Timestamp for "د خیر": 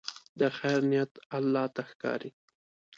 0.39-0.79